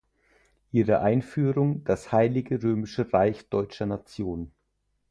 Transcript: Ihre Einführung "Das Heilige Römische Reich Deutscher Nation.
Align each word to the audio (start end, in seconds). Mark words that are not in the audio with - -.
Ihre 0.71 1.01
Einführung 1.01 1.83
"Das 1.83 2.11
Heilige 2.11 2.63
Römische 2.63 3.13
Reich 3.13 3.47
Deutscher 3.49 3.85
Nation. 3.85 4.51